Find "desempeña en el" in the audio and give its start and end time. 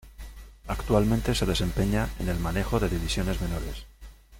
1.45-2.39